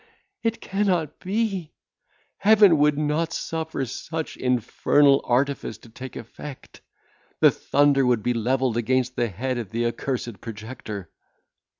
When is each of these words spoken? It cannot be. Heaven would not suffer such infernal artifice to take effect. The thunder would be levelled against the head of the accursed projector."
It 0.41 0.61
cannot 0.61 1.19
be. 1.19 1.73
Heaven 2.37 2.79
would 2.79 2.97
not 2.97 3.31
suffer 3.33 3.85
such 3.85 4.35
infernal 4.35 5.21
artifice 5.25 5.77
to 5.77 5.89
take 5.89 6.15
effect. 6.15 6.81
The 7.39 7.51
thunder 7.51 8.03
would 8.03 8.23
be 8.23 8.33
levelled 8.33 8.77
against 8.77 9.15
the 9.15 9.27
head 9.27 9.59
of 9.59 9.69
the 9.69 9.85
accursed 9.85 10.41
projector." 10.41 11.11